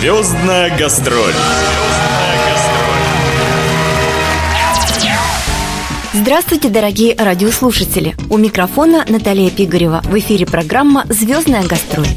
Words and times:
Звездная 0.00 0.74
гастроль. 0.78 1.34
Здравствуйте, 6.12 6.70
дорогие 6.70 7.14
радиослушатели! 7.16 8.16
У 8.30 8.36
микрофона 8.36 9.04
Наталья 9.08 9.48
Пигарева. 9.48 10.00
В 10.02 10.18
эфире 10.18 10.44
программа 10.44 11.04
«Звездная 11.08 11.62
гастроль». 11.62 12.08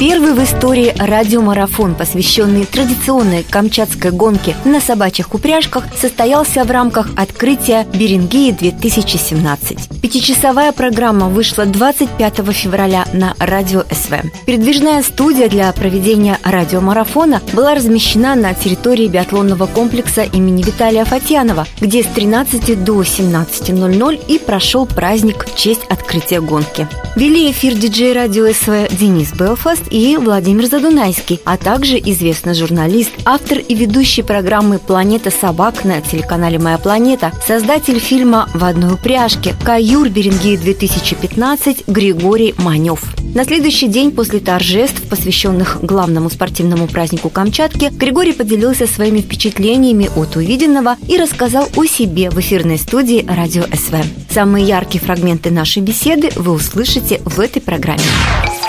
Первый 0.00 0.32
в 0.32 0.42
истории 0.42 0.94
радиомарафон, 0.98 1.94
посвященный 1.94 2.64
традиционной 2.64 3.42
камчатской 3.42 4.12
гонке 4.12 4.56
на 4.64 4.80
собачьих 4.80 5.34
упряжках, 5.34 5.84
состоялся 5.94 6.64
в 6.64 6.70
рамках 6.70 7.10
открытия 7.16 7.86
Берингии-2017. 7.92 10.00
Пятичасовая 10.00 10.72
программа 10.72 11.28
вышла 11.28 11.66
25 11.66 12.36
февраля 12.54 13.04
на 13.12 13.34
радио 13.38 13.84
СВ. 13.90 14.22
Передвижная 14.46 15.02
студия 15.02 15.50
для 15.50 15.70
проведения 15.72 16.38
радиомарафона 16.44 17.42
была 17.52 17.74
размещена 17.74 18.34
на 18.34 18.54
территории 18.54 19.06
биатлонного 19.06 19.66
комплекса 19.66 20.22
имени 20.22 20.62
Виталия 20.62 21.04
Фатьянова, 21.04 21.66
где 21.78 22.02
с 22.02 22.06
13 22.06 22.82
до 22.82 23.04
17.00 23.20 24.20
и 24.28 24.38
прошел 24.38 24.86
праздник 24.86 25.46
в 25.46 25.54
честь 25.54 25.82
открытия 25.88 26.40
гонки. 26.40 26.88
Вели 27.16 27.50
эфир 27.50 27.74
диджей 27.74 28.12
радио 28.12 28.50
СВ 28.52 28.88
Денис 28.96 29.32
Белфаст 29.32 29.82
и 29.90 30.16
Владимир 30.16 30.66
Задунайский, 30.66 31.40
а 31.44 31.56
также 31.56 31.98
известный 31.98 32.54
журналист, 32.54 33.10
автор 33.24 33.58
и 33.58 33.74
ведущий 33.74 34.22
программы 34.22 34.78
«Планета 34.78 35.30
собак» 35.30 35.84
на 35.84 36.00
телеканале 36.00 36.58
«Моя 36.58 36.78
планета», 36.78 37.32
создатель 37.46 37.98
фильма 37.98 38.48
«В 38.54 38.64
одной 38.64 38.94
упряжке», 38.94 39.54
«Каюр 39.64 40.08
Берингии 40.08 40.56
2015» 40.56 41.84
Григорий 41.88 42.54
Манев. 42.58 43.04
На 43.34 43.44
следующий 43.44 43.86
день 43.86 44.10
после 44.10 44.40
торжеств, 44.40 45.02
посвященных 45.08 45.78
главному 45.82 46.30
спортивному 46.30 46.88
празднику 46.88 47.28
Камчатки, 47.28 47.90
Григорий 47.92 48.32
поделился 48.32 48.88
своими 48.88 49.20
впечатлениями 49.20 50.10
от 50.16 50.34
увиденного 50.34 50.96
и 51.06 51.16
рассказал 51.16 51.68
о 51.76 51.84
себе 51.84 52.30
в 52.30 52.40
эфирной 52.40 52.78
студии 52.78 53.09
«Радио 53.18 53.64
СВ». 53.64 53.96
Самые 54.30 54.66
яркие 54.66 55.02
фрагменты 55.02 55.50
нашей 55.50 55.82
беседы 55.82 56.30
вы 56.36 56.52
услышите 56.52 57.20
в 57.24 57.40
этой 57.40 57.60
программе. 57.60 58.02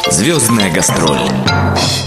Звездная 0.10 0.72
гастроль. 0.72 1.20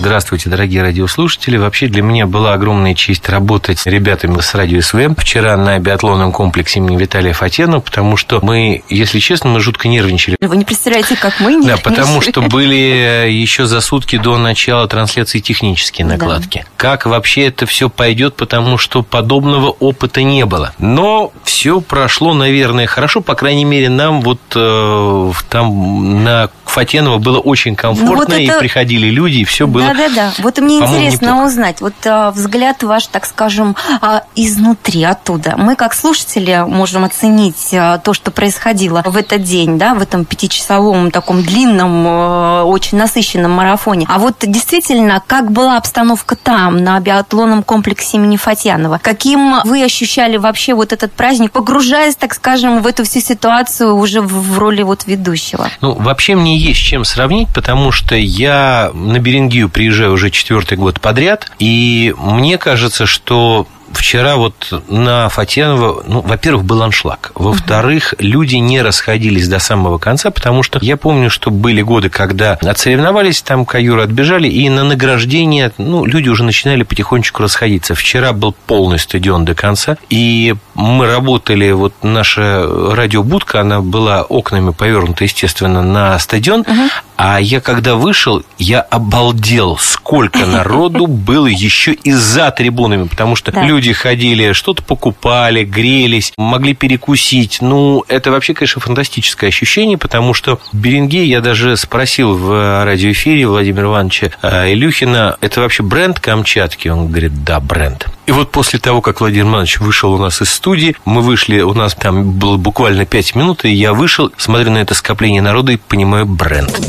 Здравствуйте, 0.01 0.51
дорогие 0.51 0.83
радиослушатели. 0.83 1.57
Вообще 1.57 1.87
для 1.87 2.03
меня 2.03 2.27
была 2.27 2.53
огромная 2.53 2.95
честь 2.95 3.29
работать 3.29 3.79
с 3.79 3.87
ребятами 3.87 4.41
с 4.41 4.55
радио 4.55 4.81
СВ 4.81 5.15
вчера 5.17 5.57
на 5.57 5.79
биатлонном 5.79 6.33
комплексе 6.33 6.81
имени 6.81 6.97
Виталия 6.97 7.33
Фатена, 7.33 7.81
потому 7.81 8.17
что 8.17 8.41
мы, 8.43 8.83
если 8.89 9.19
честно, 9.21 9.51
мы 9.51 9.61
жутко 9.61 9.89
нервничали. 9.89 10.37
Вы 10.41 10.57
не 10.57 10.65
представляете, 10.65 11.17
как 11.17 11.41
мы 11.41 11.65
Да, 11.65 11.77
потому 11.79 12.21
что 12.21 12.43
были 12.49 13.31
еще 13.31 13.67
за 13.67 13.81
сутки 13.81 14.19
до 14.19 14.37
начала 14.39 14.87
трансляции 14.89 15.39
технические 15.39 16.07
накладки. 16.07 16.59
Да. 16.59 16.71
Как 16.77 17.07
вообще 17.07 17.47
это 17.47 17.65
все 17.65 17.89
пойдет, 17.89 18.35
потому 18.37 18.77
что 18.77 19.03
подобного 19.03 19.69
опыта 19.69 20.23
не 20.23 20.45
было. 20.45 20.75
Но 20.79 21.33
все 21.45 21.81
прошло, 21.81 22.35
наверное, 22.35 22.87
хорошо, 22.87 23.21
по 23.21 23.35
крайней 23.35 23.65
мере, 23.65 23.89
нам 23.89 24.21
вот 24.21 24.41
э, 24.55 25.33
там 25.49 26.25
на 26.25 26.51
Фатенова 26.67 27.19
было 27.19 27.39
очень 27.39 27.77
комфортно, 27.89 28.15
ну, 28.15 28.17
вот 28.17 28.29
это... 28.29 28.41
и 28.41 28.59
приходили 28.59 29.09
люди, 29.09 29.39
и 29.39 29.45
все 29.45 29.67
было. 29.67 29.87
Да-да-да. 29.87 30.33
Вот 30.39 30.59
мне 30.59 30.79
интересно 30.79 31.27
неплохо. 31.27 31.47
узнать, 31.47 31.81
вот 31.81 31.95
а, 32.07 32.31
взгляд 32.31 32.83
ваш, 32.83 33.07
так 33.07 33.27
скажем, 33.27 33.77
а, 34.01 34.23
изнутри, 34.35 35.05
оттуда. 35.05 35.55
Мы, 35.57 35.77
как 35.77 35.95
слушатели, 35.95 36.65
можем 36.67 37.05
оценить 37.05 37.73
а, 37.73 37.99
то, 37.99 38.15
что 38.15 38.31
происходило 38.31 39.03
в 39.05 39.17
этот 39.17 39.43
день, 39.43 39.79
да, 39.79 39.95
в 39.95 40.03
этом 40.03 40.25
пятичасовом 40.25 41.11
таком 41.11 41.43
длинном, 41.43 42.05
а, 42.07 42.65
очень 42.65 42.99
насыщенном 42.99 43.51
марафоне. 43.51 44.07
А 44.09 44.19
вот 44.19 44.37
действительно, 44.41 45.23
как 45.27 45.51
была 45.51 45.77
обстановка 45.77 46.37
там, 46.37 46.83
на 46.83 46.99
биатлонном 47.01 47.63
комплексе 47.63 48.17
имени 48.17 48.37
Фатьянова? 48.37 49.01
Каким 49.03 49.61
вы 49.65 49.83
ощущали 49.83 50.37
вообще 50.37 50.75
вот 50.75 50.93
этот 50.93 51.13
праздник, 51.13 51.53
погружаясь, 51.53 52.17
так 52.17 52.35
скажем, 52.35 52.83
в 52.83 52.87
эту 52.87 53.05
всю 53.05 53.21
ситуацию 53.21 53.97
уже 53.97 54.21
в, 54.21 54.55
в 54.55 54.59
роли 54.59 54.83
вот 54.83 55.07
ведущего? 55.07 55.69
Ну, 55.81 55.95
вообще 55.95 56.35
мне 56.35 56.57
есть 56.57 56.81
чем 56.81 57.05
сравнить, 57.05 57.49
потому 57.55 57.74
что 57.93 58.15
я 58.15 58.91
на 58.95 59.19
Берингию 59.19 59.69
приезжаю 59.69 60.13
уже 60.13 60.31
четвертый 60.31 60.79
год 60.79 61.01
подряд, 61.01 61.51
и 61.59 62.15
мне 62.19 62.59
кажется, 62.59 63.07
что 63.07 63.67
вчера 63.97 64.37
вот 64.37 64.83
на 64.89 65.29
Фатьянова, 65.29 66.05
ну, 66.07 66.21
во-первых, 66.21 66.65
был 66.65 66.83
аншлаг. 66.83 67.33
Во-вторых, 67.35 68.15
люди 68.19 68.57
не 68.57 68.83
расходились 68.83 69.49
до 69.49 69.59
самого 69.59 69.99
конца, 69.99 70.31
потому 70.31 70.63
что 70.63 70.79
я 70.83 70.97
помню, 70.97 71.31
что 71.31 71.51
были 71.51 71.83
годы, 71.83 72.11
когда 72.11 72.53
отсоревновались, 72.53 73.43
там 73.43 73.65
каюры 73.65 74.03
отбежали, 74.03 74.49
и 74.49 74.69
на 74.69 74.85
награждение, 74.85 75.73
ну, 75.79 76.05
люди 76.05 76.29
уже 76.29 76.45
начинали 76.45 76.83
потихонечку 76.83 77.43
расходиться. 77.43 77.95
Вчера 77.95 78.33
был 78.33 78.55
полный 78.67 78.99
стадион 78.99 79.45
до 79.45 79.55
конца, 79.55 79.97
и 80.11 80.55
мы 80.75 81.07
работали, 81.07 81.71
вот 81.73 81.95
наша 82.03 82.67
радиобудка, 82.95 83.61
она 83.61 83.81
была 83.81 84.23
окнами 84.23 84.71
повернута, 84.71 85.25
естественно, 85.25 85.83
на 85.83 86.19
стадион, 86.19 86.63
uh-huh. 86.63 86.89
а 87.17 87.41
я 87.41 87.61
когда 87.61 87.95
вышел, 87.95 88.43
я 88.59 88.81
обалдел, 88.81 89.79
сколько 89.79 90.45
народу 90.47 91.07
было 91.25 91.47
еще 91.47 91.93
и 91.93 92.13
за 92.13 92.51
трибунами, 92.51 93.05
потому 93.05 93.37
что 93.37 93.53
люди 93.53 93.84
люди 93.85 93.93
ходили, 93.93 94.53
что-то 94.53 94.83
покупали, 94.83 95.63
грелись, 95.63 96.33
могли 96.39 96.75
перекусить. 96.75 97.59
Ну, 97.61 98.03
это 98.09 98.31
вообще, 98.31 98.55
конечно, 98.55 98.81
фантастическое 98.81 99.49
ощущение, 99.49 99.99
потому 99.99 100.33
что 100.33 100.59
Беринге 100.73 101.27
я 101.27 101.43
даже 101.43 101.77
спросил 101.77 102.35
в 102.35 102.85
радиоэфире 102.85 103.47
Владимира 103.47 103.89
Ивановича 103.89 104.31
э, 104.41 104.73
Илюхина, 104.73 105.37
это 105.43 105.61
вообще 105.61 105.83
бренд 105.83 106.19
Камчатки? 106.19 106.89
Он 106.89 107.09
говорит, 107.09 107.45
да, 107.45 107.61
бренд. 107.61 108.07
И 108.25 108.33
вот 108.33 108.51
после 108.51 108.79
того, 108.79 109.03
как 109.03 109.21
Владимир 109.21 109.49
Иванович 109.53 109.81
вышел 109.81 110.15
у 110.15 110.19
нас 110.19 110.41
из 110.41 110.49
студии, 110.49 110.97
мы 111.05 111.21
вышли, 111.21 111.61
у 111.61 111.75
нас 111.75 111.95
там 111.95 112.33
было 112.33 112.57
буквально 112.57 113.05
пять 113.05 113.35
минут, 113.35 113.67
и 113.67 113.71
я 113.71 113.93
вышел, 113.93 114.33
смотрю 114.39 114.71
на 114.71 114.79
это 114.79 114.95
скопление 114.95 115.43
народа 115.43 115.73
и 115.73 115.77
понимаю 115.77 116.25
бренд. 116.25 116.81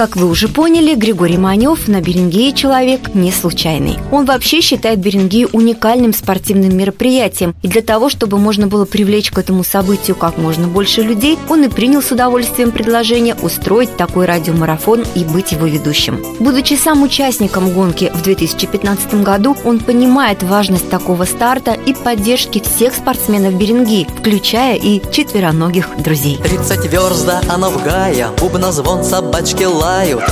Как 0.00 0.16
вы 0.16 0.30
уже 0.30 0.48
поняли, 0.48 0.94
Григорий 0.94 1.36
Манев 1.36 1.86
на 1.86 2.00
Берингее 2.00 2.54
человек 2.54 3.14
не 3.14 3.30
случайный. 3.30 3.98
Он 4.10 4.24
вообще 4.24 4.62
считает 4.62 4.98
Берингею 4.98 5.50
уникальным 5.52 6.14
спортивным 6.14 6.74
мероприятием. 6.74 7.54
И 7.60 7.68
для 7.68 7.82
того, 7.82 8.08
чтобы 8.08 8.38
можно 8.38 8.66
было 8.66 8.86
привлечь 8.86 9.30
к 9.30 9.36
этому 9.36 9.62
событию 9.62 10.16
как 10.16 10.38
можно 10.38 10.68
больше 10.68 11.02
людей, 11.02 11.38
он 11.50 11.64
и 11.64 11.68
принял 11.68 12.00
с 12.00 12.12
удовольствием 12.12 12.70
предложение 12.70 13.34
устроить 13.42 13.94
такой 13.98 14.24
радиомарафон 14.24 15.04
и 15.14 15.22
быть 15.22 15.52
его 15.52 15.66
ведущим. 15.66 16.24
Будучи 16.38 16.78
сам 16.82 17.02
участником 17.02 17.68
гонки 17.68 18.10
в 18.14 18.22
2015 18.22 19.22
году, 19.22 19.54
он 19.64 19.80
понимает 19.80 20.42
важность 20.42 20.88
такого 20.88 21.26
старта 21.26 21.72
и 21.72 21.92
поддержки 21.92 22.62
всех 22.62 22.94
спортсменов 22.94 23.52
Берингии, 23.52 24.08
включая 24.18 24.76
и 24.76 25.02
четвероногих 25.12 25.88
друзей. 25.98 26.38
30 26.42 26.90
верст 26.90 27.26
до 27.26 27.42
Ановгая, 27.52 28.30
бубнозвон 28.38 29.04
собачки 29.04 29.64
лай 29.64 29.89
желают 29.90 30.22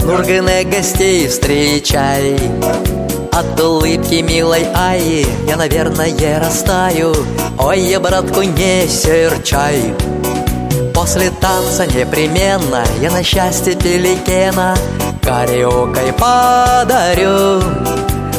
Нурганы 0.00 0.64
гостей 0.64 1.28
встречай. 1.28 2.36
От 3.32 3.60
улыбки 3.60 4.22
милой 4.22 4.66
Аи 4.74 5.26
Я, 5.46 5.56
наверное, 5.56 6.40
растаю. 6.40 7.14
Ой, 7.58 7.80
я, 7.80 8.00
братку, 8.00 8.42
не 8.42 8.86
серчай. 8.88 9.94
После 10.94 11.30
танца 11.30 11.86
непременно 11.86 12.84
Я 13.00 13.10
на 13.10 13.22
счастье 13.22 13.74
пеликена 13.74 14.74
Кариокой 15.22 16.12
подарю. 16.12 17.62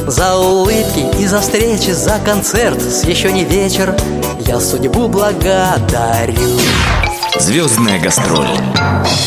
За 0.07 0.37
улыбки 0.37 1.05
и 1.19 1.25
за 1.25 1.41
встречи, 1.41 1.89
за 1.89 2.19
концерт 2.23 2.79
С 2.79 3.05
еще 3.05 3.31
не 3.31 3.43
вечер 3.43 3.95
Я 4.39 4.59
судьбу 4.59 5.07
благодарю 5.07 6.59
Звездная 7.39 7.99
гастроль. 7.99 8.47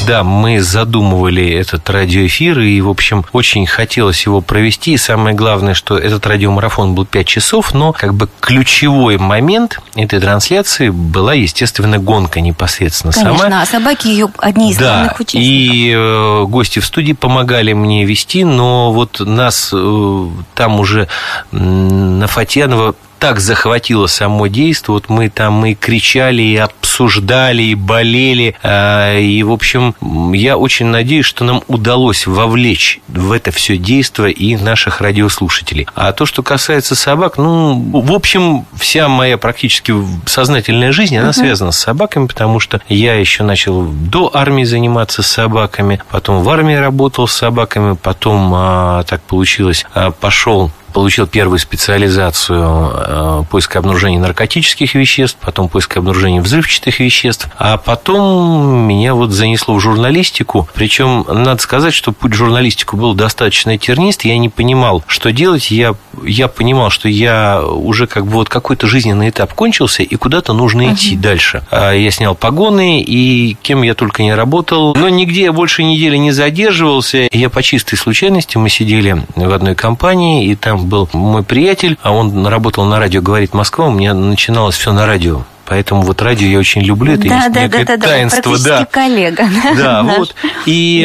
Да, 0.06 0.24
мы 0.24 0.60
задумывали 0.62 1.52
этот 1.52 1.88
радиоэфир, 1.90 2.58
и, 2.60 2.80
в 2.80 2.88
общем, 2.88 3.24
очень 3.32 3.66
хотелось 3.66 4.24
его 4.24 4.40
провести. 4.40 4.92
И 4.92 4.96
самое 4.96 5.36
главное, 5.36 5.74
что 5.74 5.98
этот 5.98 6.26
радиомарафон 6.26 6.94
был 6.94 7.04
5 7.04 7.26
часов, 7.26 7.74
но 7.74 7.92
как 7.92 8.14
бы 8.14 8.28
ключевой 8.40 9.18
момент 9.18 9.80
этой 9.94 10.20
трансляции 10.20 10.88
была, 10.88 11.34
естественно, 11.34 11.98
гонка 11.98 12.40
непосредственно 12.40 13.12
Конечно, 13.12 13.38
сама. 13.38 13.62
а 13.62 13.66
собаки 13.66 14.08
ее 14.08 14.28
одни 14.38 14.72
из 14.72 14.78
да, 14.78 14.84
главных 14.94 15.20
участников. 15.20 15.42
и 15.42 15.92
э, 15.94 16.44
гости 16.48 16.78
в 16.78 16.86
студии 16.86 17.12
помогали 17.12 17.72
мне 17.74 18.04
вести, 18.04 18.44
но 18.44 18.92
вот 18.92 19.20
нас 19.20 19.70
э, 19.72 20.26
там 20.54 20.80
уже 20.80 21.08
на 21.52 22.26
Фатьянова 22.26 22.94
так 23.18 23.40
захватило 23.40 24.06
само 24.06 24.46
действо. 24.46 24.92
Вот 24.92 25.08
мы 25.08 25.28
там 25.28 25.64
и 25.66 25.74
кричали, 25.74 26.42
и 26.42 26.56
обсуждали, 26.98 27.62
и 27.62 27.74
болели. 27.74 28.56
А, 28.62 29.16
и, 29.16 29.42
в 29.42 29.52
общем, 29.52 29.94
я 30.34 30.56
очень 30.56 30.86
надеюсь, 30.86 31.26
что 31.26 31.44
нам 31.44 31.62
удалось 31.68 32.26
вовлечь 32.26 33.00
в 33.08 33.30
это 33.32 33.52
все 33.52 33.76
действие 33.76 34.32
и 34.32 34.56
наших 34.56 35.00
радиослушателей. 35.00 35.86
А 35.94 36.12
то, 36.12 36.26
что 36.26 36.42
касается 36.42 36.96
собак, 36.96 37.38
ну, 37.38 37.78
в 37.92 38.12
общем, 38.12 38.66
вся 38.74 39.08
моя 39.08 39.38
практически 39.38 39.94
сознательная 40.26 40.90
жизнь, 40.90 41.16
она 41.16 41.30
uh-huh. 41.30 41.32
связана 41.32 41.70
с 41.72 41.78
собаками, 41.78 42.26
потому 42.26 42.58
что 42.58 42.80
я 42.88 43.14
еще 43.14 43.44
начал 43.44 43.82
до 43.82 44.30
армии 44.34 44.64
заниматься 44.64 45.22
собаками, 45.22 46.00
потом 46.10 46.42
в 46.42 46.48
армии 46.48 46.74
работал 46.74 47.28
с 47.28 47.32
собаками, 47.32 47.96
потом 48.00 48.52
а, 48.54 49.04
так 49.04 49.22
получилось, 49.22 49.86
а, 49.94 50.10
пошел 50.10 50.72
получил 50.92 51.26
первую 51.26 51.58
специализацию 51.58 52.92
э, 52.94 53.42
поиск 53.50 53.76
и 53.76 53.78
обнаружения 53.78 54.18
наркотических 54.18 54.94
веществ, 54.94 55.38
потом 55.40 55.68
поиск 55.68 55.96
и 55.96 55.98
обнаружения 55.98 56.40
взрывчатых 56.40 57.00
веществ, 57.00 57.48
а 57.58 57.76
потом 57.76 58.86
меня 58.86 59.14
вот 59.14 59.30
занесло 59.30 59.74
в 59.74 59.80
журналистику. 59.80 60.68
Причем 60.74 61.24
надо 61.28 61.60
сказать, 61.62 61.94
что 61.94 62.12
путь 62.12 62.32
в 62.32 62.36
журналистику 62.36 62.96
был 62.96 63.14
достаточно 63.14 63.76
тернист, 63.78 64.24
я 64.24 64.38
не 64.38 64.48
понимал, 64.48 65.02
что 65.06 65.32
делать. 65.32 65.70
Я, 65.70 65.94
я 66.24 66.48
понимал, 66.48 66.90
что 66.90 67.08
я 67.08 67.62
уже 67.62 68.06
как 68.06 68.26
бы 68.26 68.32
вот 68.32 68.48
какой-то 68.48 68.86
жизненный 68.86 69.30
этап 69.30 69.54
кончился, 69.54 70.02
и 70.02 70.16
куда-то 70.16 70.52
нужно 70.52 70.82
uh-huh. 70.82 70.94
идти 70.94 71.16
дальше. 71.16 71.62
А 71.70 71.92
я 71.92 72.10
снял 72.10 72.34
погоны, 72.34 73.02
и 73.02 73.56
кем 73.62 73.82
я 73.82 73.94
только 73.94 74.22
не 74.22 74.34
работал, 74.34 74.94
но 74.94 75.08
нигде 75.08 75.44
я 75.44 75.52
больше 75.52 75.82
недели 75.82 76.16
не 76.16 76.32
задерживался. 76.32 77.28
Я 77.32 77.50
по 77.50 77.62
чистой 77.62 77.96
случайности, 77.96 78.56
мы 78.56 78.68
сидели 78.68 79.24
в 79.34 79.52
одной 79.52 79.74
компании, 79.74 80.46
и 80.46 80.54
там 80.54 80.77
был 80.84 81.08
мой 81.12 81.42
приятель, 81.42 81.98
а 82.02 82.12
он 82.12 82.46
работал 82.46 82.84
на 82.84 82.98
радио 82.98 83.22
«Говорит 83.22 83.54
Москва», 83.54 83.86
у 83.86 83.92
меня 83.92 84.14
начиналось 84.14 84.76
все 84.76 84.92
на 84.92 85.06
радио. 85.06 85.42
Поэтому 85.66 86.02
вот 86.02 86.22
радио 86.22 86.46
я 86.46 86.58
очень 86.58 86.80
люблю, 86.80 87.12
это 87.12 87.28
да, 87.28 87.36
есть 87.36 87.52
да, 87.52 87.62
некое 87.62 87.84
да, 87.84 87.96
да, 87.98 88.06
таинство. 88.06 88.58
Да, 88.58 88.84
коллега. 88.86 89.44
Да, 89.76 90.02
вот. 90.02 90.34
И 90.64 91.00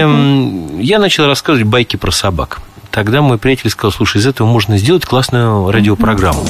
я 0.79 0.99
начал 0.99 1.27
рассказывать 1.27 1.67
байки 1.67 1.97
про 1.97 2.11
собак. 2.11 2.61
Тогда 2.89 3.21
мой 3.21 3.37
приятель 3.37 3.69
сказал, 3.69 3.91
слушай, 3.91 4.17
из 4.17 4.27
этого 4.27 4.47
можно 4.47 4.77
сделать 4.77 5.03
классную 5.03 5.69
радиопрограмму. 5.69 6.45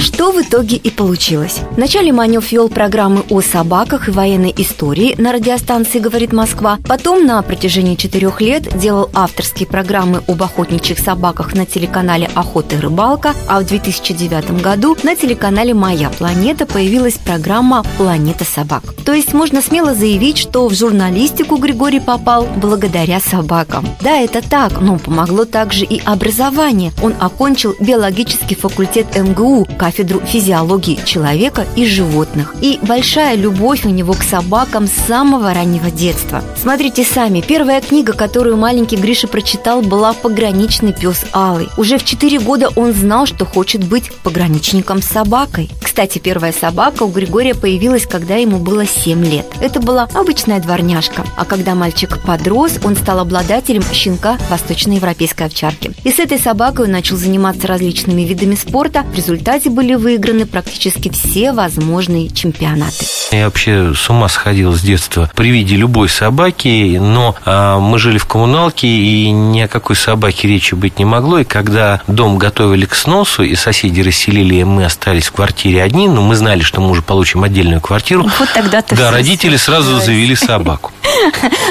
Что 0.00 0.32
в 0.32 0.40
итоге 0.40 0.76
и 0.76 0.90
получилось. 0.90 1.60
Вначале 1.72 2.10
Манев 2.10 2.50
вел 2.52 2.70
программы 2.70 3.22
о 3.28 3.42
собаках 3.42 4.08
и 4.08 4.10
военной 4.10 4.54
истории 4.56 5.14
на 5.18 5.30
радиостанции 5.30 5.98
«Говорит 5.98 6.32
Москва». 6.32 6.78
Потом 6.88 7.26
на 7.26 7.42
протяжении 7.42 7.96
четырех 7.96 8.40
лет 8.40 8.78
делал 8.78 9.10
авторские 9.12 9.68
программы 9.68 10.22
об 10.26 10.42
охотничьих 10.42 10.98
собаках 10.98 11.54
на 11.54 11.66
телеканале 11.66 12.30
«Охота 12.34 12.76
и 12.76 12.78
рыбалка», 12.78 13.34
а 13.46 13.60
в 13.60 13.66
2009 13.66 14.62
году 14.62 14.96
на 15.02 15.14
телеканале 15.14 15.74
«Моя 15.74 16.08
планета» 16.08 16.64
появилась 16.64 17.18
программа 17.18 17.84
«Планета 17.98 18.44
собак». 18.44 18.94
То 19.04 19.12
есть 19.12 19.34
можно 19.34 19.60
смело 19.60 19.94
заявить, 19.94 20.38
что 20.38 20.66
в 20.66 20.74
журналистику 20.74 21.56
Григорий 21.56 22.00
попал 22.00 22.48
благодаря 22.56 23.20
собакам. 23.20 23.86
Да, 24.00 24.18
это 24.18 24.40
так, 24.40 24.80
но 24.80 24.98
помогло 24.98 25.44
также 25.44 25.84
и 25.84 26.00
образование. 26.06 26.92
Он 27.02 27.14
окончил 27.20 27.74
биологический 27.80 28.54
факультет 28.54 29.14
МГУ, 29.14 29.66
кафедру 29.90 30.20
физиологии 30.24 31.00
человека 31.04 31.66
и 31.74 31.84
животных. 31.84 32.54
И 32.60 32.78
большая 32.80 33.34
любовь 33.34 33.84
у 33.84 33.88
него 33.88 34.12
к 34.12 34.22
собакам 34.22 34.86
с 34.86 34.92
самого 35.08 35.52
раннего 35.52 35.90
детства. 35.90 36.44
Смотрите 36.62 37.02
сами, 37.02 37.40
первая 37.40 37.80
книга, 37.80 38.12
которую 38.12 38.56
маленький 38.56 38.96
Гриша 38.96 39.26
прочитал, 39.26 39.82
была 39.82 40.12
«Пограничный 40.12 40.92
пес 40.92 41.24
Алый». 41.32 41.68
Уже 41.76 41.98
в 41.98 42.04
4 42.04 42.38
года 42.38 42.68
он 42.76 42.92
знал, 42.92 43.26
что 43.26 43.44
хочет 43.44 43.82
быть 43.82 44.12
пограничником 44.22 45.02
с 45.02 45.06
собакой. 45.06 45.68
Кстати, 45.82 46.18
первая 46.18 46.52
собака 46.52 47.02
у 47.02 47.08
Григория 47.08 47.56
появилась, 47.56 48.06
когда 48.06 48.36
ему 48.36 48.58
было 48.58 48.86
7 48.86 49.24
лет. 49.24 49.46
Это 49.60 49.80
была 49.80 50.08
обычная 50.14 50.60
дворняжка. 50.60 51.24
А 51.36 51.44
когда 51.44 51.74
мальчик 51.74 52.18
подрос, 52.24 52.78
он 52.84 52.94
стал 52.94 53.18
обладателем 53.18 53.82
щенка 53.92 54.38
восточноевропейской 54.50 55.46
овчарки. 55.46 55.92
И 56.04 56.12
с 56.12 56.20
этой 56.20 56.38
собакой 56.38 56.84
он 56.84 56.92
начал 56.92 57.16
заниматься 57.16 57.66
различными 57.66 58.22
видами 58.22 58.54
спорта. 58.54 59.02
В 59.02 59.16
результате 59.16 59.68
были 59.80 59.94
выиграны 59.94 60.44
практически 60.44 61.10
все 61.10 61.52
возможные 61.52 62.28
чемпионаты. 62.28 63.06
Я 63.32 63.46
вообще 63.46 63.94
с 63.94 64.10
ума 64.10 64.28
сходил 64.28 64.74
с 64.74 64.82
детства 64.82 65.30
при 65.34 65.48
виде 65.48 65.74
любой 65.74 66.10
собаки, 66.10 66.98
но 67.00 67.34
а, 67.46 67.78
мы 67.78 67.98
жили 67.98 68.18
в 68.18 68.26
коммуналке, 68.26 68.86
и 68.86 69.30
ни 69.30 69.60
о 69.60 69.68
какой 69.68 69.96
собаке 69.96 70.48
речи 70.48 70.74
быть 70.74 70.98
не 70.98 71.06
могло. 71.06 71.38
И 71.38 71.44
когда 71.44 72.02
дом 72.08 72.36
готовили 72.36 72.84
к 72.84 72.94
сносу, 72.94 73.42
и 73.42 73.54
соседи 73.54 74.02
расселили, 74.02 74.56
и 74.56 74.64
мы 74.64 74.84
остались 74.84 75.28
в 75.28 75.32
квартире 75.32 75.82
одни, 75.82 76.08
но 76.08 76.20
мы 76.20 76.34
знали, 76.34 76.60
что 76.60 76.82
мы 76.82 76.90
уже 76.90 77.00
получим 77.00 77.42
отдельную 77.42 77.80
квартиру. 77.80 78.28
Вот 78.38 78.50
тогда 78.52 78.80
-то 78.80 78.94
Да, 78.94 79.10
родители 79.10 79.56
сразу 79.56 79.98
завели 79.98 80.36
собаку. 80.36 80.92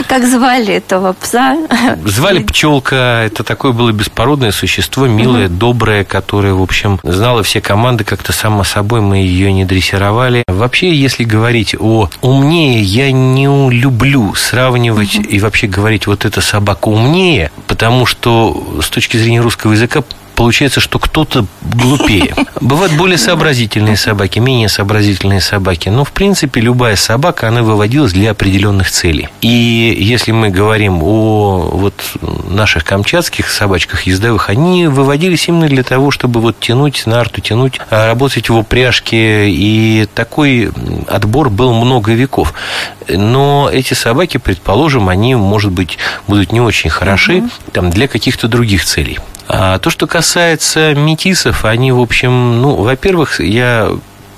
Как 0.08 0.26
звали 0.26 0.74
этого 0.74 1.14
пса? 1.14 1.58
Звали 2.06 2.44
Пчелка. 2.44 3.24
Это 3.26 3.44
такое 3.44 3.72
было 3.72 3.92
беспородное 3.92 4.52
существо, 4.52 5.08
милое, 5.08 5.50
доброе, 5.50 6.04
которое, 6.04 6.54
в 6.54 6.62
общем, 6.62 7.00
знало 7.04 7.44
все 7.44 7.62
команды 7.62 8.04
как-то 8.04 8.34
само 8.34 8.64
собой. 8.64 9.02
Мы 9.02 9.18
ее 9.18 9.52
не 9.52 9.66
дрессировали. 9.66 10.44
Вообще, 10.48 10.94
если 10.94 11.24
говорить 11.24 11.76
о 11.80 12.10
умнее, 12.22 12.82
я 12.82 13.12
не 13.12 13.48
люблю 13.70 14.34
сравнивать 14.36 15.16
и 15.16 15.40
вообще 15.40 15.68
говорить 15.68 16.08
вот 16.08 16.26
эта 16.26 16.42
собака 16.42 16.88
умнее, 16.90 17.52
потому 17.68 18.06
что 18.06 18.80
с 18.82 18.90
точки 18.90 19.18
зрения 19.18 19.42
русского 19.42 19.74
языка 19.74 20.04
получается, 20.40 20.80
что 20.80 21.00
кто-то 21.00 21.46
глупее. 21.62 22.34
Бывают 22.62 22.94
более 22.94 23.18
сообразительные 23.18 23.98
собаки, 23.98 24.40
менее 24.40 24.70
сообразительные 24.70 25.42
собаки. 25.42 25.90
Но, 25.90 26.06
в 26.06 26.14
принципе, 26.14 26.62
любая 26.62 26.96
собака, 26.96 27.50
она 27.50 27.62
выводилась 27.62 28.14
для 28.14 28.32
определенных 28.32 28.90
целей. 28.90 29.28
И 29.42 29.98
если 30.00 30.32
мы 30.32 30.50
говорим 30.50 31.04
о 31.04 31.70
вот 31.74 31.94
наших 32.50 32.86
камчатских 32.86 33.50
собачках 33.50 34.04
ездовых, 34.04 34.50
они 34.50 34.88
выводились 34.88 35.50
именно 35.50 35.68
для 35.68 35.84
того, 35.84 36.10
чтобы 36.10 36.40
вот 36.40 36.58
тянуть 36.58 37.06
нарту, 37.06 37.42
тянуть, 37.42 37.82
а, 37.90 38.08
работать 38.08 38.48
в 38.48 38.56
упряжке. 38.56 39.50
И 39.50 40.08
такой 40.16 40.72
отбор 41.10 41.50
был 41.50 41.74
много 41.74 42.14
веков. 42.14 42.54
Но 43.10 43.70
эти 43.72 43.94
собаки, 43.94 44.38
предположим, 44.38 45.10
они, 45.10 45.36
может 45.36 45.72
быть, 45.72 45.98
будут 46.28 46.52
не 46.52 46.62
очень 46.62 46.90
хороши 46.90 47.38
угу. 47.38 47.50
там, 47.72 47.90
для 47.90 48.08
каких-то 48.08 48.48
других 48.48 48.86
целей. 48.86 49.20
А 49.48 49.80
то, 49.80 49.90
что 49.90 50.06
касается 50.06 50.94
метисов, 50.94 51.66
они, 51.66 51.92
в 51.92 52.00
общем, 52.00 52.62
ну, 52.62 52.76
во-первых, 52.76 53.40
я 53.40 53.90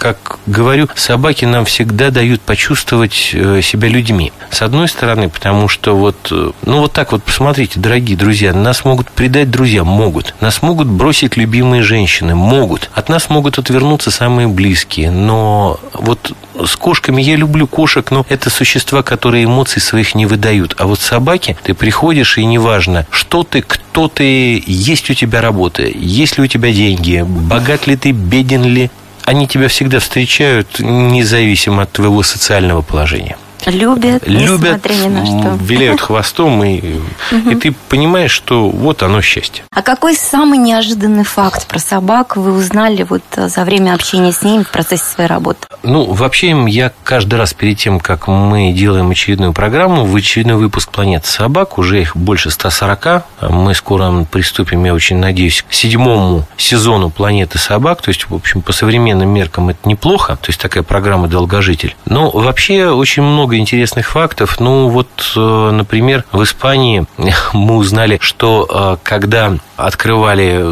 как 0.01 0.39
говорю, 0.48 0.89
собаки 0.95 1.45
нам 1.45 1.63
всегда 1.65 2.09
дают 2.09 2.42
почувствовать 2.42 3.30
э, 3.33 3.62
себя 3.62 3.88
людьми. 3.88 4.33
С 4.50 4.63
одной 4.63 4.88
стороны, 4.88 5.30
потому 5.30 5.68
что 5.68 5.95
вот, 5.95 6.15
э, 6.31 6.53
ну 6.65 6.80
вот 6.80 6.92
так 6.92 7.12
вот, 7.12 7.21
посмотрите, 7.21 7.80
дорогие 7.80 8.18
друзья, 8.18 8.51
нас 8.51 8.83
могут 8.83 9.12
предать 9.12 9.51
друзья, 9.51 9.83
могут. 9.83 10.33
Нас 10.42 10.63
могут 10.63 10.88
бросить 10.88 11.38
любимые 11.38 11.83
женщины, 11.83 12.33
могут. 12.33 12.89
От 12.95 13.09
нас 13.09 13.30
могут 13.30 13.59
отвернуться 13.59 14.09
самые 14.09 14.48
близкие. 14.48 15.12
Но 15.12 15.80
вот 15.94 16.36
с 16.65 16.75
кошками 16.77 17.21
я 17.21 17.36
люблю 17.36 17.68
кошек, 17.68 18.09
но 18.09 18.25
это 18.27 18.50
существа, 18.50 19.03
которые 19.03 19.45
эмоций 19.45 19.83
своих 19.83 20.15
не 20.15 20.25
выдают. 20.25 20.74
А 20.80 20.88
вот 20.88 21.00
собаки, 21.00 21.56
ты 21.62 21.75
приходишь, 21.75 22.39
и 22.39 22.45
неважно, 22.45 23.06
что 23.12 23.44
ты, 23.44 23.62
кто 23.62 24.08
ты, 24.08 24.63
есть 24.65 25.12
у 25.12 25.13
тебя 25.13 25.41
работа, 25.41 25.84
есть 25.84 26.39
ли 26.39 26.43
у 26.43 26.48
тебя 26.48 26.72
деньги, 26.72 27.24
богат 27.24 27.86
ли 27.86 27.96
ты, 27.96 28.12
беден 28.12 28.63
ли, 28.63 28.89
они 29.25 29.47
тебя 29.47 29.67
всегда 29.67 29.99
встречают 29.99 30.79
независимо 30.79 31.83
от 31.83 31.91
твоего 31.91 32.23
социального 32.23 32.81
положения. 32.81 33.37
Любят, 33.65 34.27
Любят, 34.27 34.89
ни 34.89 35.08
на 35.08 35.25
что. 35.25 35.58
виляют 35.63 36.01
хвостом, 36.01 36.63
и, 36.63 37.00
и 37.32 37.56
ты 37.56 37.74
понимаешь, 37.89 38.32
что 38.32 38.70
вот 38.70 39.03
оно 39.03 39.22
счастье. 39.22 39.63
А 39.74 39.82
какой 39.82 40.15
самый 40.15 40.58
неожиданный 40.58 41.24
факт 41.24 41.68
про 41.68 41.80
собак 41.80 42.36
вы 42.38 42.53
узнали 42.53 43.03
вот 43.03 43.24
э, 43.36 43.48
за 43.50 43.63
время 43.63 43.94
общения 43.94 44.32
с 44.32 44.41
ними 44.41 44.63
в 44.63 44.72
процессе 44.72 45.03
своей 45.03 45.30
работы? 45.30 45.68
Ну, 45.84 46.12
вообще, 46.12 46.56
я 46.68 46.91
каждый 47.03 47.36
раз 47.36 47.53
перед 47.53 47.77
тем, 47.77 48.00
как 48.00 48.27
мы 48.27 48.72
делаем 48.72 49.10
очередную 49.12 49.53
программу, 49.53 50.06
в 50.06 50.15
очередной 50.15 50.58
выпуск 50.58 50.91
«Планеты 50.91 51.27
собак», 51.27 51.77
уже 51.77 52.01
их 52.01 52.15
больше 52.15 52.51
140, 52.51 53.25
мы 53.50 53.74
скоро 53.74 54.25
приступим, 54.30 54.84
я 54.86 54.94
очень 54.94 55.18
надеюсь, 55.18 55.63
к 55.68 55.74
седьмому 55.74 56.46
сезону 56.58 57.10
«Планеты 57.10 57.58
собак», 57.58 58.01
то 58.01 58.10
есть, 58.10 58.30
в 58.30 58.36
общем, 58.36 58.62
по 58.62 58.74
современным 58.74 59.30
меркам 59.30 59.70
это 59.70 59.88
неплохо, 59.88 60.36
то 60.36 60.50
есть 60.50 60.60
такая 60.60 60.84
программа 60.84 61.27
«Долгожитель». 61.27 61.96
Но 62.06 62.30
вообще 62.30 62.88
очень 62.89 63.24
много 63.24 63.50
много 63.51 63.58
интересных 63.58 64.08
фактов. 64.08 64.60
Ну, 64.60 64.88
вот, 64.88 65.34
э, 65.36 65.72
например, 65.72 66.24
в 66.31 66.41
Испании 66.43 67.05
мы 67.53 67.75
узнали, 67.75 68.17
что 68.22 68.67
э, 68.70 68.98
когда 69.03 69.58
открывали, 69.85 70.63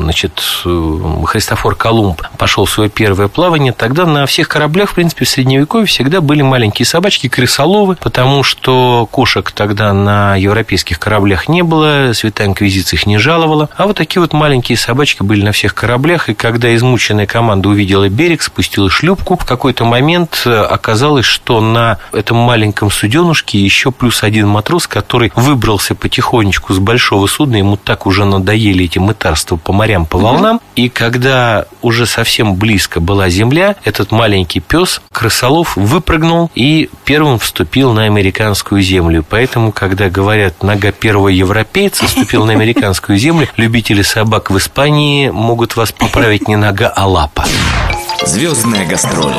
значит, 0.00 0.42
Христофор 1.24 1.74
Колумб 1.74 2.22
пошел 2.38 2.64
в 2.64 2.70
свое 2.70 2.90
первое 2.90 3.28
плавание, 3.28 3.72
тогда 3.72 4.06
на 4.06 4.26
всех 4.26 4.48
кораблях, 4.48 4.90
в 4.90 4.94
принципе, 4.94 5.24
в 5.24 5.28
Средневековье 5.28 5.86
всегда 5.86 6.20
были 6.20 6.42
маленькие 6.42 6.86
собачки, 6.86 7.28
крысоловы, 7.28 7.96
потому 8.00 8.42
что 8.42 9.08
кошек 9.10 9.50
тогда 9.50 9.92
на 9.92 10.36
европейских 10.36 10.98
кораблях 10.98 11.48
не 11.48 11.62
было, 11.62 12.12
Святая 12.14 12.48
Инквизиция 12.48 12.98
их 12.98 13.06
не 13.06 13.18
жаловала, 13.18 13.68
а 13.76 13.86
вот 13.86 13.96
такие 13.96 14.20
вот 14.20 14.32
маленькие 14.32 14.78
собачки 14.78 15.22
были 15.22 15.42
на 15.44 15.52
всех 15.52 15.74
кораблях, 15.74 16.28
и 16.28 16.34
когда 16.34 16.74
измученная 16.74 17.26
команда 17.26 17.68
увидела 17.68 18.08
берег, 18.08 18.42
спустила 18.42 18.90
шлюпку, 18.90 19.36
в 19.36 19.44
какой-то 19.44 19.84
момент 19.84 20.42
э, 20.46 20.60
оказалось, 20.62 21.26
что 21.26 21.60
на 21.60 21.98
этом 22.12 22.36
маленьком 22.36 22.90
суденушке 22.90 23.58
еще 23.58 23.90
плюс 23.90 24.22
один 24.22 24.48
матрос, 24.48 24.86
который 24.86 25.32
выбрался 25.34 25.94
потихонечку 25.94 26.72
с 26.72 26.78
большого 26.78 27.26
судна, 27.26 27.56
ему 27.56 27.76
так 27.76 28.06
уже 28.06 28.24
надоели 28.56 28.84
эти 28.86 28.98
мытарства 28.98 29.56
по 29.56 29.72
морям, 29.72 30.06
по 30.06 30.18
волнам, 30.18 30.60
и 30.74 30.88
когда 30.88 31.66
уже 31.82 32.06
совсем 32.06 32.54
близко 32.54 33.00
была 33.00 33.28
земля, 33.28 33.76
этот 33.84 34.10
маленький 34.12 34.60
пес 34.60 35.02
крысолов 35.12 35.76
выпрыгнул 35.76 36.50
и 36.54 36.88
первым 37.04 37.38
вступил 37.38 37.92
на 37.92 38.04
американскую 38.04 38.80
землю. 38.80 39.24
Поэтому, 39.28 39.72
когда 39.72 40.08
говорят 40.08 40.62
«нога 40.62 40.90
первого 40.92 41.28
европейца 41.28 42.06
вступил 42.06 42.46
на 42.46 42.52
американскую 42.52 43.18
землю», 43.18 43.48
любители 43.56 44.02
собак 44.02 44.50
в 44.50 44.56
Испании 44.56 45.28
могут 45.28 45.76
вас 45.76 45.92
поправить 45.92 46.48
не 46.48 46.56
нога, 46.56 46.88
а 46.88 47.06
лапа. 47.06 47.44
Звездная 48.24 48.86
гастроль. 48.86 49.34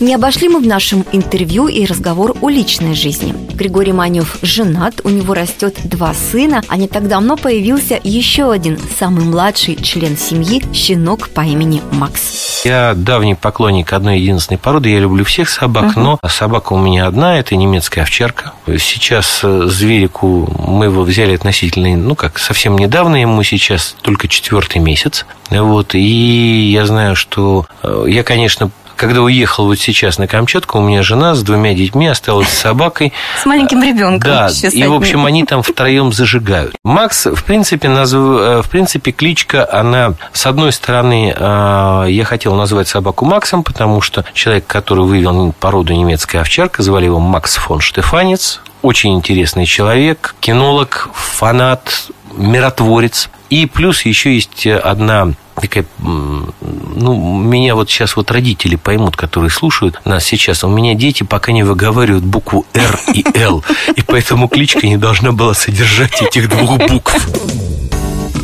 Не 0.00 0.14
обошли 0.14 0.48
мы 0.48 0.60
в 0.60 0.66
нашем 0.66 1.04
интервью 1.12 1.68
и 1.68 1.86
разговор 1.86 2.36
о 2.40 2.48
личной 2.48 2.94
жизни. 2.94 3.32
Григорий 3.54 3.92
Манев 3.92 4.38
женат, 4.42 5.00
у 5.04 5.08
него 5.08 5.34
растет 5.34 5.76
два 5.84 6.12
сына, 6.14 6.62
а 6.68 6.76
не 6.76 6.88
так 6.88 7.06
давно 7.06 7.36
появился 7.36 8.00
еще 8.02 8.50
один, 8.50 8.78
самый 8.98 9.24
младший 9.24 9.76
член 9.76 10.16
семьи, 10.16 10.62
щенок 10.72 11.28
по 11.28 11.42
имени 11.42 11.80
Макс. 11.92 12.62
Я 12.64 12.94
давний 12.96 13.36
поклонник 13.36 13.92
одной 13.92 14.18
единственной 14.18 14.58
породы, 14.58 14.90
я 14.90 14.98
люблю 14.98 15.24
всех 15.24 15.48
собак, 15.48 15.96
uh-huh. 15.96 16.02
но 16.02 16.18
собака 16.28 16.72
у 16.72 16.78
меня 16.78 17.06
одна, 17.06 17.38
это 17.38 17.54
немецкая 17.54 18.02
овчарка. 18.02 18.52
Сейчас 18.66 19.40
э, 19.44 19.66
зверику 19.66 20.52
мы 20.66 20.86
его 20.86 21.02
взяли 21.02 21.34
относительно, 21.34 21.96
ну 21.96 22.16
как, 22.16 22.38
совсем 22.38 22.76
недавно, 22.76 23.16
ему 23.16 23.42
сейчас 23.44 23.94
только 24.02 24.26
четвертый 24.26 24.78
месяц. 24.78 25.24
Вот, 25.50 25.94
и 25.94 26.70
я 26.72 26.86
знаю, 26.86 27.14
что 27.14 27.66
э, 27.82 28.06
я, 28.08 28.24
конечно, 28.24 28.70
когда 28.96 29.22
уехал 29.22 29.66
вот 29.66 29.78
сейчас 29.78 30.18
на 30.18 30.26
Камчатку, 30.26 30.78
у 30.78 30.82
меня 30.82 31.02
жена 31.02 31.34
с 31.34 31.42
двумя 31.42 31.74
детьми 31.74 32.06
осталась 32.06 32.48
с 32.48 32.58
собакой. 32.58 33.12
С 33.42 33.46
маленьким 33.46 33.82
ребенком. 33.82 34.30
Да, 34.30 34.50
и, 34.50 34.86
в 34.86 34.94
общем, 34.94 35.26
они 35.26 35.44
там 35.44 35.62
втроем 35.62 36.12
зажигают. 36.12 36.76
Макс, 36.84 37.26
в 37.26 37.44
принципе, 37.44 37.88
назв... 37.88 38.16
Э, 38.16 38.62
в 38.62 38.70
принципе, 38.70 39.12
кличка, 39.12 39.68
она, 39.70 40.14
с 40.32 40.46
одной 40.46 40.72
стороны, 40.72 41.34
э, 41.36 42.06
я 42.10 42.24
хотел 42.24 42.54
назвать 42.54 42.88
собаку 42.88 43.24
Максом, 43.24 43.62
потому 43.62 44.00
что 44.00 44.24
человек, 44.32 44.66
который 44.66 45.04
вывел 45.04 45.52
породу 45.58 45.92
немецкая 45.92 46.40
овчарка, 46.40 46.82
звали 46.82 47.06
его 47.06 47.18
Макс 47.18 47.56
фон 47.56 47.80
Штефанец, 47.80 48.60
очень 48.82 49.14
интересный 49.14 49.66
человек, 49.66 50.34
кинолог, 50.40 51.08
фанат, 51.14 52.08
миротворец. 52.36 53.30
И 53.50 53.66
плюс 53.66 54.02
еще 54.02 54.34
есть 54.34 54.66
одна 54.66 55.32
такая, 55.60 55.86
ну, 55.98 57.38
меня 57.42 57.74
вот 57.74 57.90
сейчас 57.90 58.16
вот 58.16 58.30
родители 58.30 58.76
поймут, 58.76 59.16
которые 59.16 59.50
слушают 59.50 60.00
нас 60.04 60.24
сейчас. 60.24 60.64
У 60.64 60.68
меня 60.68 60.94
дети 60.94 61.22
пока 61.22 61.52
не 61.52 61.62
выговаривают 61.62 62.24
букву 62.24 62.66
«Р» 62.74 62.98
и 63.12 63.24
«Л», 63.34 63.64
и 63.94 64.02
поэтому 64.02 64.48
кличка 64.48 64.86
не 64.86 64.96
должна 64.96 65.32
была 65.32 65.54
содержать 65.54 66.20
этих 66.22 66.48
двух 66.48 66.78
букв. 66.88 67.14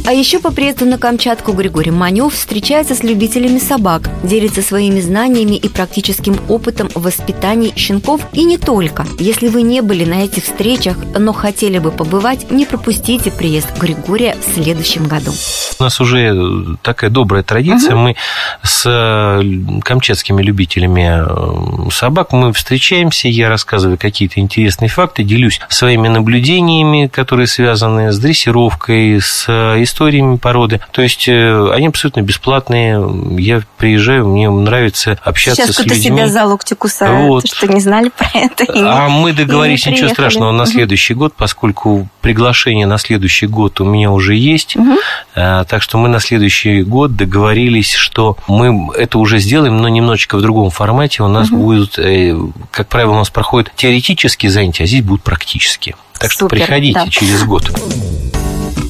А 0.07 0.13
еще 0.13 0.41
по 0.41 0.51
приезду 0.51 0.87
на 0.87 0.99
Камчатку 0.99 1.53
Григорий 1.53 1.91
Манев 1.91 2.35
встречается 2.35 2.95
с 2.95 3.03
любителями 3.03 3.59
собак, 3.59 4.11
делится 4.23 4.63
своими 4.63 5.01
знаниями 5.01 5.57
и 5.57 5.69
практическим 5.69 6.37
опытом 6.49 6.89
в 6.95 7.03
воспитании 7.03 7.73
щенков 7.77 8.23
и 8.33 8.45
не 8.45 8.59
только. 8.59 9.07
Если 9.19 9.49
вы 9.49 9.63
не 9.63 9.83
были 9.83 10.05
на 10.05 10.25
этих 10.25 10.45
встречах, 10.45 10.97
но 11.19 11.33
хотели 11.33 11.79
бы 11.79 11.91
побывать, 11.91 12.51
не 12.51 12.65
пропустите 12.65 13.31
приезд 13.31 13.79
Григория 13.79 14.37
в 14.45 14.55
следующем 14.55 15.07
году. 15.07 15.33
У 15.79 15.83
нас 15.83 16.01
уже 16.01 16.77
такая 16.83 17.11
добрая 17.11 17.43
традиция. 17.43 17.95
Угу. 17.95 18.01
Мы 18.01 18.17
с 18.63 18.85
э, 18.87 19.81
камчатскими 19.83 20.43
любителями 20.43 21.25
э, 21.25 21.91
собак 21.91 22.33
мы 22.33 22.53
встречаемся, 22.53 23.29
я 23.29 23.49
рассказываю 23.49 23.99
какие-то 23.99 24.41
интересные 24.41 24.89
факты, 24.89 25.23
делюсь 25.23 25.61
своими 25.69 26.09
наблюдениями, 26.09 27.07
которые 27.07 27.47
связаны 27.47 28.13
с 28.13 28.19
дрессировкой, 28.19 29.21
с 29.21 29.47
э, 29.49 29.80
историями 29.83 30.37
породы. 30.37 30.81
То 30.93 31.03
есть 31.03 31.29
э, 31.29 31.73
они 31.73 31.89
абсолютно 31.89 32.23
бесплатные. 32.23 33.01
Я 33.39 33.63
приезжаю, 33.77 34.29
мне 34.29 34.51
нравится 34.51 35.19
общаться 35.23 35.63
Сейчас 35.63 35.77
с 35.77 35.79
людьми. 35.81 35.95
Сейчас 35.95 36.07
кто-то 36.07 36.19
себя 36.19 36.29
за 36.29 36.45
локти 36.45 36.75
кусает, 36.75 37.27
вот. 37.27 37.49
что 37.49 37.67
не 37.67 37.81
знали 37.81 38.11
про 38.17 38.31
это. 38.35 38.67
А 38.77 39.09
мы 39.09 39.33
договорились, 39.33 39.87
ничего 39.87 40.09
страшного, 40.09 40.53
на 40.53 40.67
следующий 40.67 41.15
год, 41.15 41.35
поскольку 41.37 42.09
приглашение 42.21 42.87
на 42.87 42.99
следующий 42.99 43.47
год 43.47 43.81
у 43.81 43.85
меня 43.85 44.11
уже 44.11 44.35
есть. 44.35 44.77
Угу. 44.77 44.99
Так 45.35 45.83
что 45.83 45.99
мы 45.99 46.09
на 46.09 46.21
следующий 46.21 46.83
год 46.83 47.17
договорились, 47.17 47.95
что 47.95 48.37
мы 48.47 48.91
это 48.95 49.19
уже 49.19 49.39
сделаем, 49.39 49.79
но 49.79 49.89
немножечко 49.89 50.37
в 50.37 50.43
другом 50.43 50.71
формате. 50.71 51.23
У 51.23 51.29
нас 51.29 51.51
угу. 51.51 51.63
будут, 51.63 51.99
э, 51.99 52.37
как 52.71 52.89
правило, 52.89 53.13
у 53.13 53.17
нас 53.17 53.31
проходят 53.31 53.73
теоретические 53.77 54.51
занятия, 54.51 54.85
а 54.85 54.87
здесь 54.87 55.03
будут 55.03 55.23
практические. 55.23 55.97
Так 56.19 56.33
Супер, 56.33 56.57
что 56.59 56.67
приходите 56.67 57.01
да. 57.05 57.11
через 57.11 57.45
год. 57.45 57.71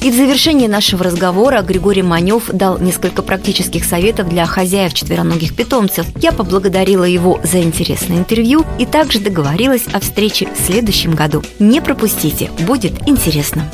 И 0.01 0.09
в 0.09 0.15
завершении 0.15 0.65
нашего 0.65 1.03
разговора 1.03 1.61
Григорий 1.61 2.01
Манев 2.01 2.49
дал 2.51 2.79
несколько 2.79 3.21
практических 3.21 3.85
советов 3.85 4.29
для 4.29 4.47
хозяев 4.47 4.95
четвероногих 4.95 5.55
питомцев. 5.55 6.07
Я 6.15 6.31
поблагодарила 6.31 7.03
его 7.03 7.39
за 7.43 7.61
интересное 7.61 8.17
интервью 8.17 8.65
и 8.79 8.87
также 8.87 9.19
договорилась 9.19 9.85
о 9.93 9.99
встрече 9.99 10.47
в 10.47 10.65
следующем 10.65 11.13
году. 11.13 11.43
Не 11.59 11.81
пропустите, 11.81 12.49
будет 12.61 13.07
интересно. 13.07 13.71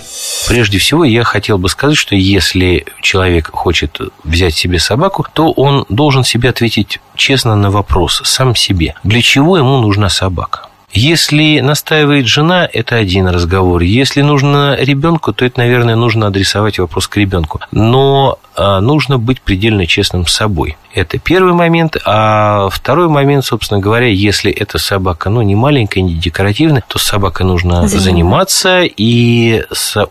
Прежде 0.50 0.80
всего, 0.80 1.06
я 1.06 1.24
хотел 1.24 1.58
бы 1.58 1.70
сказать, 1.70 1.98
что 1.98 2.14
если 2.14 2.86
человек 3.02 3.50
хочет 3.54 3.98
взять 4.26 4.54
себе 4.54 4.80
собаку, 4.80 5.26
то 5.32 5.54
он 5.54 5.86
должен 5.88 6.26
себе 6.26 6.50
ответить 6.50 7.00
честно 7.16 7.56
на 7.56 7.72
вопрос 7.72 8.22
сам 8.26 8.54
себе, 8.54 8.96
для 9.06 9.22
чего 9.22 9.58
ему 9.58 9.78
нужна 9.78 10.10
собака. 10.10 10.67
Если 10.94 11.60
настаивает 11.60 12.28
жена, 12.28 12.68
это 12.72 12.96
один 12.96 13.28
разговор. 13.28 13.82
Если 13.82 14.22
нужно 14.22 14.76
ребенку, 14.80 15.34
то 15.34 15.44
это, 15.44 15.60
наверное, 15.60 15.96
нужно 15.96 16.28
адресовать 16.28 16.80
вопрос 16.80 17.08
к 17.08 17.18
ребенку. 17.18 17.60
Но 17.72 18.40
а, 18.56 18.80
нужно 18.80 19.20
быть 19.20 19.42
предельно 19.42 19.86
честным 19.86 20.26
с 20.26 20.34
собой. 20.34 20.78
Это 20.94 21.20
первый 21.20 21.54
момент. 21.54 21.98
А 22.06 22.70
второй 22.72 23.10
момент, 23.10 23.46
собственно 23.46 23.80
говоря, 23.80 24.08
если 24.08 24.52
эта 24.52 24.78
собака, 24.80 25.30
ну, 25.30 25.42
не 25.42 25.56
маленькая, 25.56 26.02
не 26.02 26.16
декоративная, 26.16 26.84
то 26.88 26.98
с 26.98 27.04
собакой 27.04 27.46
нужно 27.46 27.88
заниматься, 27.88 28.00
заниматься 28.00 28.82
и 28.84 29.64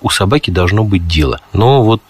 у 0.03 0.11
собаки 0.11 0.51
должно 0.51 0.85
быть 0.85 1.09
дело. 1.09 1.41
Но 1.53 1.83
вот 1.83 2.03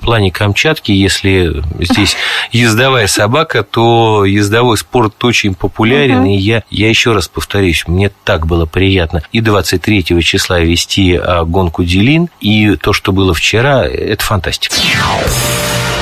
в 0.00 0.04
плане 0.04 0.30
Камчатки, 0.30 0.92
если 0.92 1.62
здесь 1.80 2.16
ездовая 2.52 3.06
собака, 3.06 3.62
то 3.62 4.24
ездовой 4.24 4.76
спорт 4.78 5.22
очень 5.24 5.54
популярен. 5.54 6.20
Угу. 6.20 6.30
И 6.30 6.36
я, 6.36 6.62
я 6.70 6.88
еще 6.88 7.12
раз 7.12 7.28
повторюсь, 7.28 7.84
мне 7.86 8.10
так 8.24 8.46
было 8.46 8.66
приятно 8.66 9.22
и 9.32 9.40
23 9.40 10.22
числа 10.22 10.60
вести 10.60 11.16
а, 11.16 11.44
гонку 11.44 11.84
Делин, 11.84 12.28
и 12.40 12.76
то, 12.76 12.92
что 12.92 13.12
было 13.12 13.34
вчера, 13.34 13.84
это 13.86 14.22
фантастика. 14.22 14.74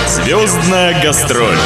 Звездная 0.09 1.03
гастроль. 1.03 1.57